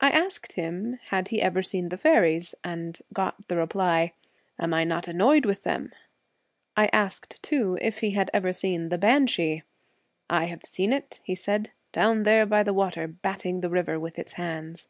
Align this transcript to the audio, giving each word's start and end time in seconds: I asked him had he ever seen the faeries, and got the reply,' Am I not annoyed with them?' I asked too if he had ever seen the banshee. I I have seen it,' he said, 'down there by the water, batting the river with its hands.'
I 0.00 0.10
asked 0.10 0.54
him 0.54 0.98
had 1.10 1.28
he 1.28 1.40
ever 1.40 1.62
seen 1.62 1.90
the 1.90 1.96
faeries, 1.96 2.56
and 2.64 3.00
got 3.12 3.46
the 3.46 3.56
reply,' 3.56 4.14
Am 4.58 4.74
I 4.74 4.82
not 4.82 5.06
annoyed 5.06 5.44
with 5.46 5.62
them?' 5.62 5.92
I 6.76 6.86
asked 6.92 7.40
too 7.40 7.78
if 7.80 7.98
he 7.98 8.10
had 8.10 8.32
ever 8.34 8.52
seen 8.52 8.88
the 8.88 8.98
banshee. 8.98 9.62
I 10.28 10.42
I 10.42 10.46
have 10.46 10.64
seen 10.66 10.92
it,' 10.92 11.20
he 11.22 11.36
said, 11.36 11.70
'down 11.92 12.24
there 12.24 12.46
by 12.46 12.64
the 12.64 12.74
water, 12.74 13.06
batting 13.06 13.60
the 13.60 13.70
river 13.70 13.96
with 14.00 14.18
its 14.18 14.32
hands.' 14.32 14.88